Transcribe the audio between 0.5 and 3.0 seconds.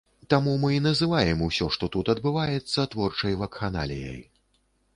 мы і называем усё, што тут адбываецца